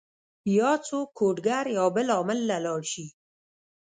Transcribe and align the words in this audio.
يا 0.57 0.71
څوک 0.87 1.07
کوډ 1.17 1.37
ګر 1.47 1.65
يا 1.77 1.85
بل 1.95 2.07
عامل 2.17 2.39
له 2.49 2.57
لاړ 2.65 2.81
شي 2.91 3.05